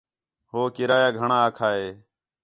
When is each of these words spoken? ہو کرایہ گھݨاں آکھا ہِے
ہو 0.51 0.61
کرایہ 0.75 1.15
گھݨاں 1.17 1.41
آکھا 1.47 1.69
ہِے 1.77 1.87